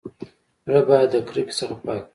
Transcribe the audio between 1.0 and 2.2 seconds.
د کرکي څخه پاک وي.